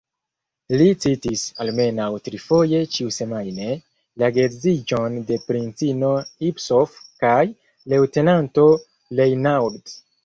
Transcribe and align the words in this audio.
Li 0.81 0.85
citis, 1.03 1.41
almenaŭ 1.65 2.07
trifoje 2.27 2.79
ĉiusemajne, 2.95 3.67
la 4.23 4.29
geedziĝon 4.39 5.19
de 5.29 5.39
princino 5.51 6.09
Ipsof 6.49 6.97
kaj 7.25 7.39
leŭtenanto 7.95 8.69
Reinauld. 9.21 9.99